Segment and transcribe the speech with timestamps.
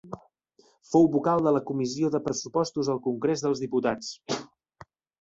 [0.93, 4.13] Fou vocal de la Comissió de Pressupostos al Congrés dels Diputats.